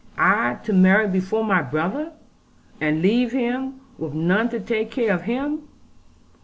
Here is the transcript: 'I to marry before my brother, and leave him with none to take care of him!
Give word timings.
'I 0.17 0.55
to 0.63 0.73
marry 0.73 1.07
before 1.07 1.43
my 1.45 1.61
brother, 1.61 2.13
and 2.79 3.03
leave 3.03 3.33
him 3.33 3.81
with 3.99 4.15
none 4.15 4.49
to 4.49 4.59
take 4.59 4.89
care 4.89 5.13
of 5.13 5.21
him! 5.25 5.67